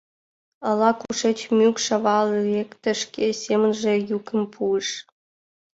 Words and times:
Ала-кушеч 0.67 1.39
мӱкш 1.57 1.85
ава 1.95 2.17
лекте, 2.53 2.91
шке 3.01 3.25
семынже 3.43 3.93
йӱкым 4.09 4.41
пуыш... 4.53 4.87